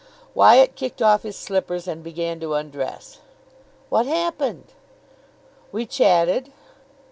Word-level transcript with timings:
Wyatt 0.33 0.73
kicked 0.73 0.99
off 0.99 1.21
his 1.21 1.35
slippers, 1.37 1.87
and 1.87 2.03
began 2.03 2.39
to 2.39 2.55
undress. 2.55 3.19
"What 3.89 4.07
happened?" 4.07 4.71
"We 5.71 5.85
chatted." 5.85 6.49